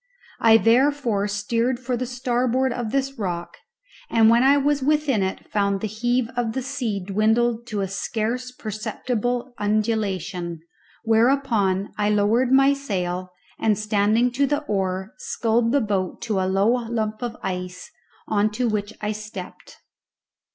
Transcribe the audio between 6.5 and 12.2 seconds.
the sea dwindled to a scarce perceptible undulation, whereupon I